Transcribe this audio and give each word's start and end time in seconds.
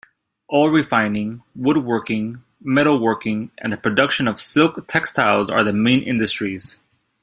Oil 0.51 0.69
refining, 0.71 1.43
woodworking, 1.53 2.43
metalworking, 2.65 3.51
and 3.59 3.71
the 3.71 3.77
production 3.77 4.27
of 4.27 4.41
silk 4.41 4.87
textiles 4.87 5.47
are 5.47 5.63
the 5.63 5.73
main 5.73 6.01
industries. 6.01 6.81